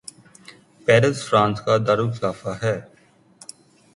[0.87, 2.75] Paris France کا دارلخلافہ ہے